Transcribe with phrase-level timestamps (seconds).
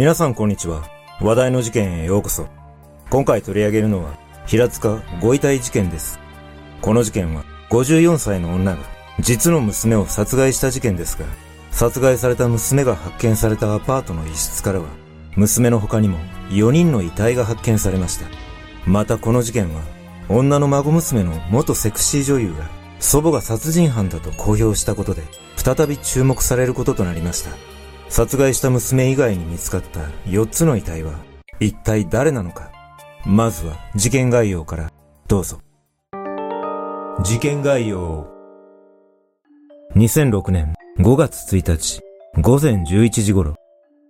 [0.00, 0.88] 皆さんこんにちは。
[1.20, 2.48] 話題の事件へようこそ。
[3.10, 6.18] 今回取り上げるのは、平塚ご遺体事件です。
[6.80, 8.78] この事件は、54歳の女が、
[9.18, 11.26] 実の娘を殺害した事件ですが、
[11.70, 14.86] 殺害された娘が発見されたアパートの一室からは、
[15.36, 16.16] 娘の他にも
[16.48, 18.24] 4人の遺体が発見されました。
[18.86, 19.82] またこの事件は、
[20.30, 25.24] 女の孫娘の元セクシー女優が、祖母が殺人犯だと公表したことで、
[25.56, 27.79] 再び注目されることとなりました。
[28.10, 31.14] 殺害した娘以外に見つかった4つの遺体は
[31.60, 32.72] 一体誰なのか？
[33.24, 34.90] まずは事件概要から
[35.28, 35.60] どうぞ。
[37.22, 38.26] 事件概要。
[39.94, 42.00] 2006年5月1日
[42.40, 43.54] 午前11時頃、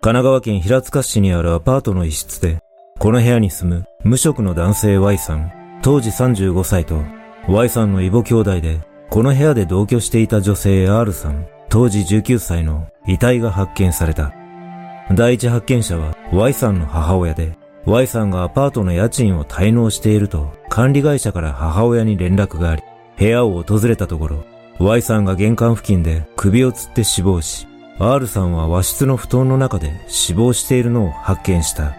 [0.00, 2.60] 神奈川県平塚市にあるアパートの一室で、
[2.98, 7.02] この部屋に住む無職の男性 Y さん、当時35歳と
[7.48, 14.34] Y さんの異母兄弟で、この部屋で同居していた女性 R さん、当時19歳の遺体が発見された。
[15.14, 22.82] 第一発見者は Y さんの母親で、Y さんがアパートの家賃を滞納していると管理会社から母親に連絡があり、
[23.16, 24.44] 部屋を訪れたところ、
[24.80, 27.68] Y さんが玄関付近で首をつって死亡し、
[28.00, 31.94] R さんは和室の布団の中で死亡しているのを発見した。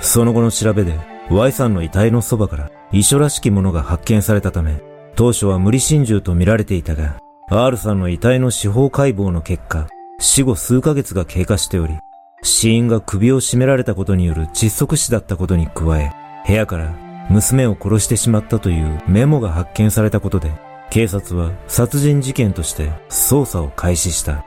[0.00, 0.98] その後の調べで、
[1.30, 4.80] Y さんの遺体のそばから遺書らしきものが発見されたため、
[5.16, 9.86] 当初は無理心中と見られていたが、R さんの遺体の司法解剖の結果、
[10.18, 11.98] 死後数ヶ月が経過しており、
[12.42, 16.12] 死因が首を絞められたことによる窒息死だったことに加え、
[16.46, 16.94] 部屋から
[17.28, 20.52] 娘を殺してしまったというメモが発見されたことで、
[20.88, 24.46] 警察は殺人事件として捜査を開始した。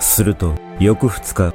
[0.00, 1.54] すると、翌2日、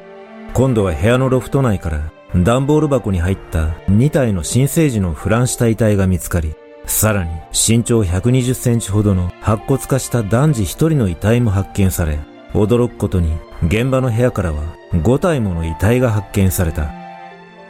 [0.53, 6.55] 今度は部屋のロフト内から段ボール箱に入った2体の新生児のフランした遺体が見つかり、
[6.85, 12.19] さらに身長120センチほどの白骨化した男児一人の遺体も発見され、
[12.53, 13.31] 驚くことに
[13.65, 16.91] 現場の部屋からは5体もの遺体が発見された。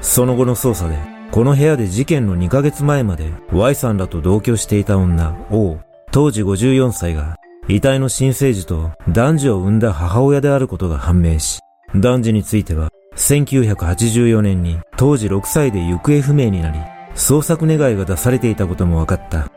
[0.02, 0.98] その後の捜査で、
[1.32, 5.78] この部屋で事件の2ヶ月前まで Y さんらと同居していた女 O、
[6.12, 11.60] 当時54歳が遺体の新生児と男児を産んだ母親であることが判明し、
[11.96, 16.80] 男児については1984年に当時6歳で行方不明になり、
[17.16, 19.50] 捜索願いが出されていたことも分かった。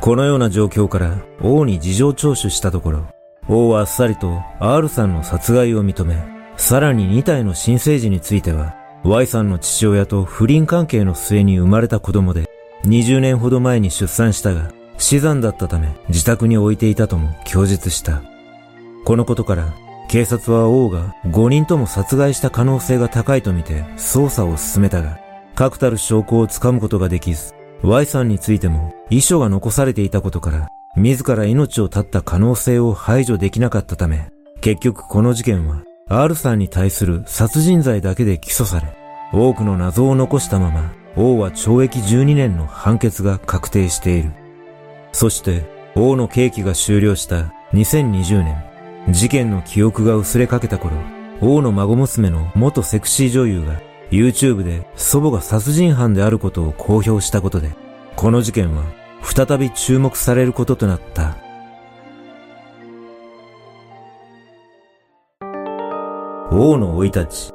[0.00, 3.06] このような状況から王に事情聴取したところ、
[3.48, 6.16] 王はあっさりと R さんの殺害を認め、
[6.56, 12.48] さらに2体の新生児については、Y さんの父親と不倫関係の末に生まれた子供で、
[12.84, 18.22] 20年ほど前に出産したが、死産だったため自宅に置いていたとも供述した。
[19.04, 19.72] このことから、
[20.08, 25.18] 警察は王が5人とも殺害した可能性が高いとみて捜査を進めたが、
[25.60, 34.30] 確たる証拠をつかむことができず、Y さんについても遺書が残されていたことから、自ら命を絶った可能性を排除できなかったため、
[34.62, 38.96] 結局この事件は R さんに対する殺人罪だけで起訴され、
[39.34, 44.32] 多くの謎を残したまま、王は懲役12年の判決が確定している。
[45.12, 48.64] そして、王の刑期が終了した2020年、
[49.10, 50.96] 事件の記憶が薄れかけた頃、
[51.42, 57.70] 王の孫娘の元セクシー女優が YouTube で祖母が殺人犯であることを公表したことで、
[58.16, 58.84] この事件は
[59.22, 61.36] 再び注目されることとなった。
[66.52, 67.52] 王の生い立ち。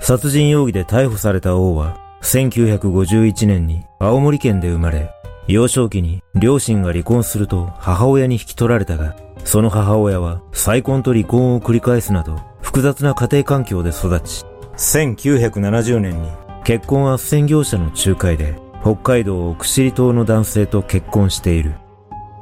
[0.00, 5.12] 殺人容疑で逮捕された王は、1951年に青森県で生まれ、
[5.46, 14.44] 幼少期に両親が離婚すると母親に引き取られたが、その母親は再婚と離婚を繰り返すなど複雑な家庭環境で育ち、
[14.78, 16.30] 1970年に
[16.62, 21.74] 結婚斡旋業者の仲介で北海道奥尻島の男性と結婚している。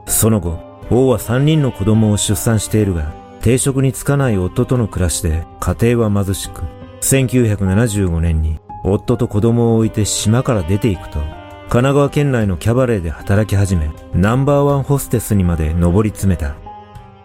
[0.06, 0.58] その後、
[0.90, 6.62] 王は3人の子供を出産しているが、定職に就かない夫との暮らしで家庭は貧しく、
[7.00, 16.54] 1975年に夫と子供を置いて島から出ていくと、神奈川県内のキャバレーで働き始め、ナンバーワンホステスにまで上り詰めた。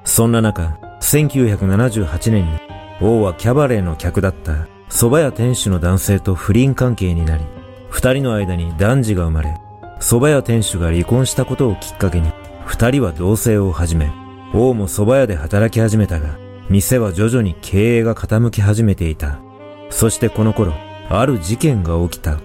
[0.05, 2.59] そんな中、1978年に
[3.01, 7.45] 王はキャバレーの客だった蕎麦屋店主の男性と不倫関係になり、
[7.89, 9.57] 二人の間に男児が生まれ、
[10.01, 12.29] 蕎麦屋店主が離婚したことをきっかけに、
[12.65, 14.11] 二人は同棲を始め、
[14.53, 16.37] 王も蕎麦屋で働き始めたが、
[16.69, 19.39] 店は徐々に経営が傾き始めていた。
[19.89, 20.73] そしてこの頃、
[21.09, 22.41] ある事件が起きた。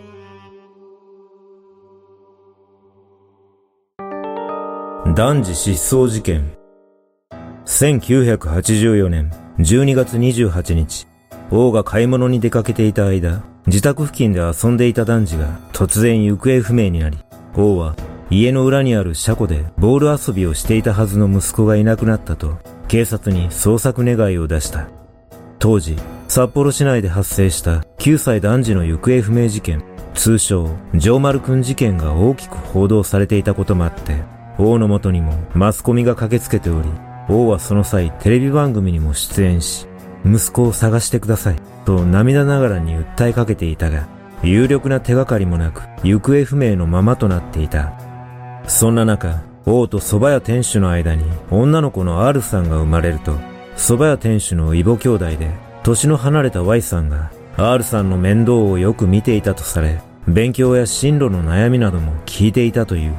[5.17, 6.57] 男児失踪事件。
[7.65, 11.09] 1984年12月28日、
[11.51, 17.19] 王が買い物に出かけていた間、自宅付近で遊んでいた男児が突然行方不明になり、
[17.55, 17.95] 王は
[18.31, 22.59] 家の裏にある車庫でボール遊びをしていたはずの息子がいなくなったと、
[22.89, 24.89] 警察に捜索願いを出した。
[25.59, 25.97] 当時、
[26.29, 29.85] 札幌市内で発生した9歳男児の行方不明事件、
[30.15, 34.23] 通称、上丸くん事件が大きく報道されていたこともあって、
[34.59, 36.89] 王の元にもマスコミが駆けつけており、
[37.29, 39.87] 王はその際テレビ番組にも出演し、
[40.27, 44.09] 息子を探してください、と涙ながらに訴えかけていたが、
[44.43, 47.93] 有力な手がかりもなく、行方不明のままとなっていた。
[48.67, 53.33] そんな中、王と蕎麦屋店主の間に女の子の R さんが生まれると、
[53.77, 55.51] 蕎麦屋店主の異母兄弟で、
[55.83, 63.15] 年の離れた Y さんが R さんの面倒をよく見ていたとされ、勉強や進路の悩みなども聞いていたという。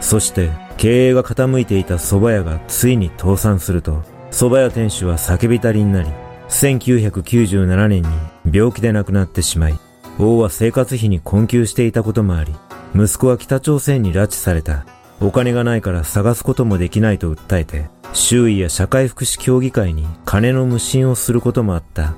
[0.00, 6.08] そして経営が傾いていた蕎麦屋がついに倒産すると、蕎麦屋店主は叫びたりになり、
[6.52, 8.08] 1997年に
[8.52, 9.78] 病気で亡くなってしまい、
[10.18, 12.54] 王は生活費に困窮していたこともあり、
[12.94, 14.84] 息子は北朝鮮に拉致された。
[15.20, 22.14] お金がないから探すこともできないと訴えて、周囲や社会福祉協議会に金の無心をすることもあった。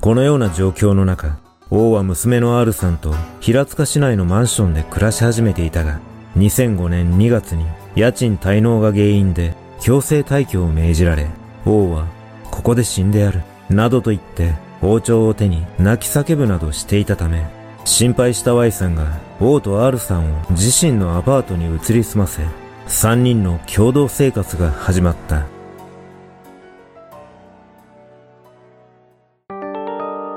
[0.00, 1.38] このような状況の中、
[1.70, 6.00] 王は娘の R さんと平塚市内のマンションで暮らし始めていたが、
[6.36, 11.28] 2005年2月に家賃滞納が原因で強制退去を命じられ、
[11.66, 12.06] 王は
[12.50, 17.46] ここで死んでやる、などと言って包丁を手に泣き叫ぶなどしていたため、
[17.84, 22.42] 心配した Y さんが王と R さんを自身のアパートに移り住ませ、
[22.88, 25.46] 3人の共同生活が始まった。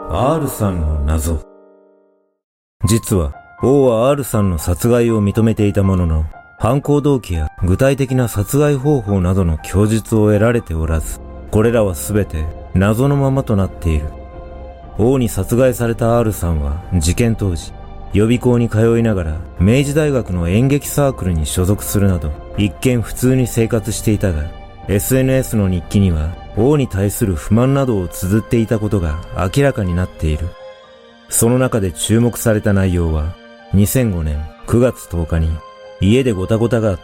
[0.10, 1.42] R さんの謎。
[2.86, 3.34] 実は、
[3.64, 6.26] 王は R さんの殺害を認めていたものの、
[6.60, 11.20] 犯行動機や具体的な殺害方法などの供述を得られておらず、
[11.50, 14.08] これらはすべて謎のままとなっている。
[14.98, 17.74] 王に殺害された R さんは事件当時、
[18.14, 24.44] 予備校に通いながら明治大学の演劇サークルに所属するなど一見普通に生活していたが
[24.88, 30.50] SNS の日記には王に対する不満などを綴っていたことが明らかになっている。
[31.30, 33.36] その中で注目された内容は
[33.74, 35.50] 2005年9月10日に
[36.00, 37.04] 家でごたごたがあって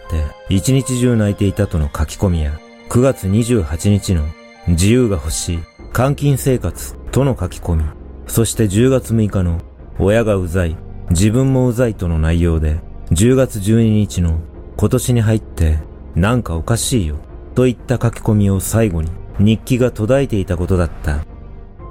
[0.49, 4.27] 一日中泣いていたとの書き込みや9月28日の
[4.69, 5.59] 自由が欲しい
[5.95, 7.83] 監禁生活との書き込み、
[8.27, 9.59] そして10月6日の
[9.97, 10.77] 親がうざい
[11.09, 12.79] 自分もうざいとの内容で、
[13.11, 14.39] 10月12日の
[14.77, 15.79] 今年に入って
[16.13, 17.17] なんかおかしいよ
[17.55, 21.25] といった書き込みを最後に日記が途絶えていたことだった。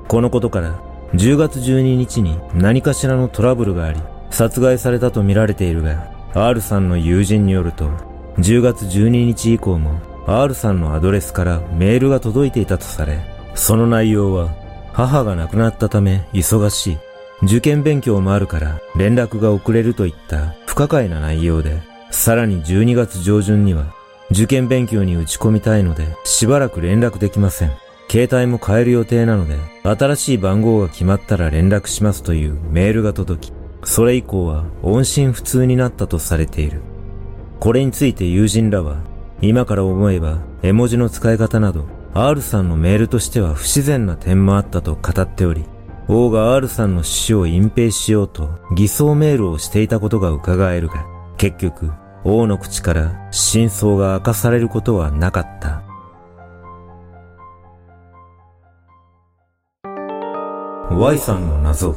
[0.06, 0.80] このことから
[1.14, 4.00] 10月12日に何かしらのトラブルがあり
[4.30, 7.90] 殺害されたと見られているが R さんの友人によると
[8.38, 13.20] 10月12日以降も R さんのアドレスからメールが届いていたとされ
[13.54, 14.54] その内容は
[14.92, 16.98] 母が亡くなったため忙しい
[17.42, 21.80] 受験勉強もあるから連絡が遅れるといった不可解な内容で、
[22.10, 23.94] さらに12月上旬には
[24.30, 27.72] 受験勉強に打ち込みたいのでしばらく連絡できません。
[28.10, 33.52] 携帯も変える予定なので、新しい番号が決まったら連絡しますというメールが届き、
[33.84, 36.80] それ以降は音信不通になったとされている。
[37.60, 38.96] これについて友人らは、
[39.40, 45.64] 今から思えば絵文字の使い方など、R さんのメールとしては不自然な点もあったと語っており、
[46.08, 51.04] 王が R さんの死を隠蔽しようと偽装メールをしていたことが伺えるが、
[51.36, 51.92] 結局、
[52.24, 55.82] 王の口から真相が明かされることはなかった。
[60.90, 61.96] Y さんの謎。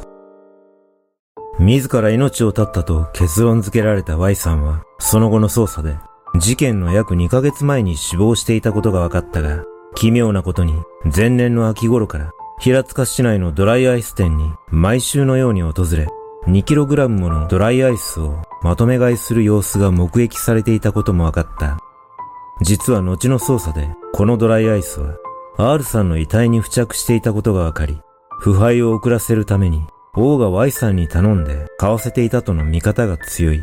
[1.58, 5.96] 自ら命を絶ったと結論付けられた Y さんは、その後の捜査で、
[6.42, 9.62] 事件の約2ヶ月前に死亡していたことが分かったが、
[9.94, 16.08] 奇妙なことに前年の秋頃から平塚市内のドライアイス店に毎週のように訪れ、
[16.48, 21.78] 2kg ものドライアイスをまとめ買いする様子が目撃されていたことも分かった。
[22.60, 25.14] 実は後の捜査で、このドライアイスは、
[25.58, 28.00] R さんの遺体に付着していたことが分かり、
[28.40, 33.62] 腐敗を遅らせるために、王が Y さんに頼んで買わせていたとの見方が強い。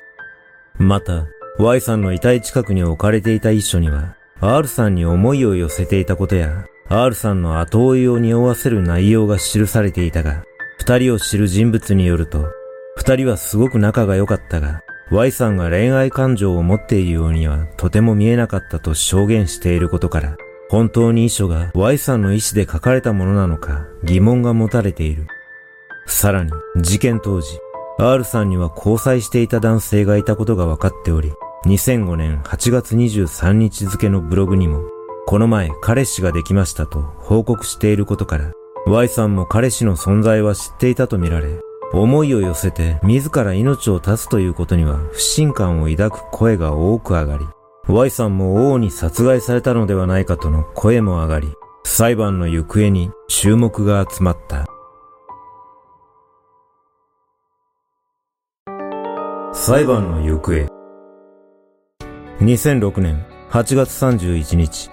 [0.77, 1.25] また、
[1.62, 10.46] Y さんの遺体近くに置かれていた遺書には、R さんに思いを寄せていたことや、R さんの後追いを匂わせる内容が記されていたが、
[10.78, 12.48] 二人を知る人物によると、
[12.96, 14.80] 二人はすごく仲が良かったが、
[15.12, 20.38] Y さんが恋愛感情を持っているようにはとても見えなかったと証言していることから、
[20.70, 25.28] 本当に遺書が Y さんの意思で書かれたものなのか疑問が持たれている。
[26.06, 27.50] さらに、事件当時、
[28.00, 31.34] R さんには交際していた男性がいたことが分かっており、
[31.66, 34.82] 2005年8月23日付のブログにも、
[35.28, 38.54] この前彼氏ができましたと報告していることから、
[38.88, 41.60] Y さんも彼氏の存在は知っていたとみられ、
[41.92, 47.46] 思いを寄せて自ら命を絶つということには不信感を抱く声が多く上がり、
[47.89, 54.66] Y さんも王に殺害されたのではないかとの声も上がり、裁判の行方に注目が集まった。
[59.51, 60.78] 裁判の行方
[62.39, 64.89] 2006年8月31日、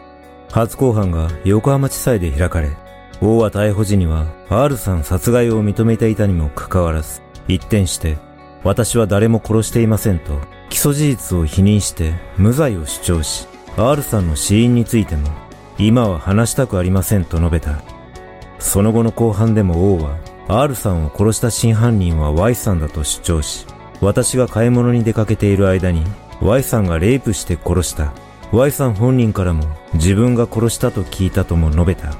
[0.50, 2.76] 初公判が横浜地裁で開かれ、
[3.20, 8.18] 王は逮捕時には R さん殺害を認めていたにもかかわらず、一転して、
[8.64, 15.28] 私は誰も殺していませんと、基礎事実を否認して無罪を主張し、R さんの死因についても、
[15.78, 17.80] 今は話したくありませんと述べた。
[18.58, 23.66] その後の公判でも王は、R さんを殺した真犯人は Y さんだと主張し、
[24.00, 26.02] 私が買い物に出かけている間に
[26.40, 28.12] Y さんがレイプして殺した。
[28.52, 29.64] Y さん本人からも
[29.94, 32.14] 自分が殺したと聞いたとも述べた。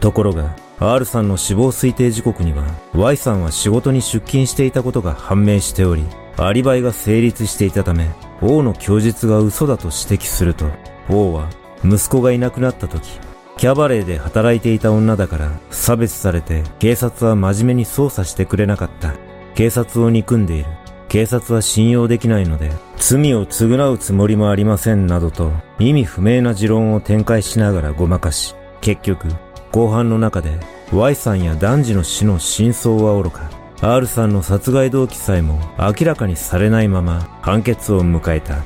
[0.00, 2.64] ところが、R さんの死亡推定時刻には
[2.94, 6.04] Y さんは仕事に出勤していたことが判明しており、
[6.38, 8.08] アリバイが成立していたため、
[8.40, 10.66] 王の供述が嘘だと指摘すると、
[11.10, 11.50] 王は
[11.84, 13.20] 息子がいなくなった時、
[13.58, 19.12] キャバレーで働いていた女だから差別されて警察は真面目に捜査してくれなかった。
[19.54, 20.66] 警察を憎んでいる。
[21.10, 25.50] 警察は信用できないので、罪を償うつもりもありませんなどと、
[25.80, 29.26] 意味不明な持論を展開しながらごまかし、結局、
[29.72, 30.60] 後半の中で、
[30.92, 33.50] Y さんや男児の死の真相はおろか、
[33.80, 38.62] R さんの殺害動機さえも明らかにされないまま判決を迎えた。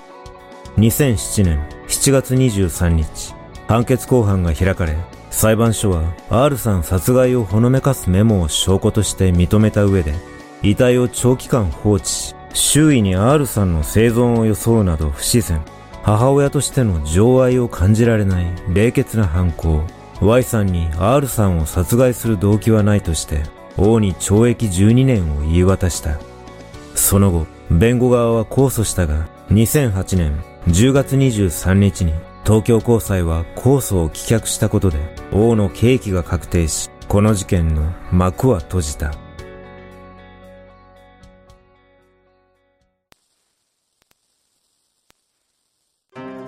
[0.76, 3.34] 2007年7月23日、
[3.66, 4.96] 判決公判が開かれ、
[5.30, 10.33] 裁判所は R さん殺害をほのめかすメモを証拠として認めた上で、
[10.64, 15.62] 遺体を長期間放置、周囲に R さんの生存を装うなど不自然。
[16.02, 19.85] 母親としての情愛を感じられない冷血な犯行。
[20.23, 23.42] Y さんに R さんを殺害する動機はないとして、
[23.76, 26.18] 王に懲役12年を言い渡した。
[26.94, 34.99] その後、弁護側は控訴したが、2008年10月23日に東京高裁は控訴を棄却したことで
[35.30, 39.24] 王の刑期が確定し、この事件の幕は閉じた。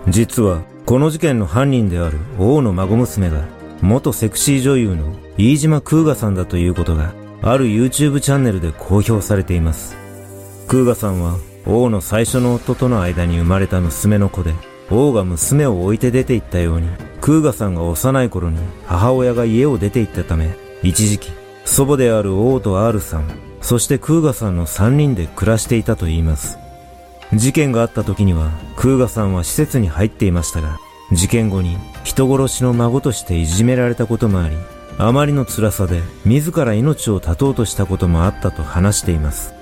[0.08, 3.44] 実は、この事件の犯人である王の孫娘が、
[3.82, 9.96] 元セクシー女優の飯島空河さんだということが、ある YouTube チャンネルで公表されています。
[10.68, 11.36] 空河さんは、
[11.66, 14.54] 王の最初の夫との間に生まれた娘の子で、
[14.90, 16.88] 王が娘を置いて出て行ったように、
[17.20, 21.32] 空河さんが幼い頃に母親が家を出て行ったため、一時期、
[21.64, 23.24] 祖母である王と R さん、
[23.60, 26.58] そして空河さんの3人で暮らしていたと言います。
[27.34, 30.78] 事件があった時には、空河さんは施設に入っていましたが、
[31.12, 34.56] 事件後に人殺しの孫としていじめられたこともあり、
[34.98, 39.54] あまりの辛さで自ら命を絶とうとしたこともあったと話しています。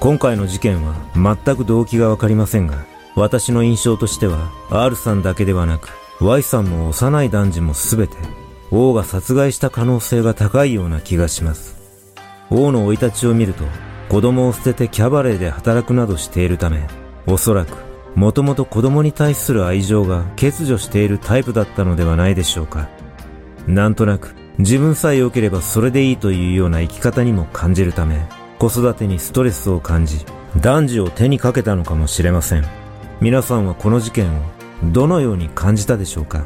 [0.00, 5.90] 今回の事件は全く動機がわかりませんが、私の印象としては R さんだけではなく
[6.20, 8.16] Y さんも幼い男児もすべて
[8.70, 11.76] 王が殺害した可能性が高いような気がします。
[12.50, 13.64] 王の生い立ちを見ると
[14.12, 16.86] 子供を捨ててキャバレーで働くなどしているため、
[17.26, 17.78] おそらく、
[18.14, 22.90] もともと子供に対する愛情が欠如しているタイプだったのではないでしょうか。
[23.66, 28.20] なんとなく、自分さえ良ければそれでいいというような生き方にも感じるため、
[28.58, 30.26] 子育てにストレスを感じ、
[30.60, 32.66] 男児を手にかけたのかもしれません。
[33.22, 34.42] 皆さんはこの事件を
[34.92, 36.44] どのように感じたでしょうか？